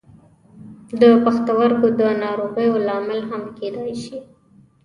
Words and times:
د 1.01 1.03
پښتورګو 1.23 1.87
د 1.99 2.01
ناروغیو 2.23 2.75
لامل 2.87 3.19
هم 3.29 3.43
کیدای 3.57 3.93
شي. 4.03 4.17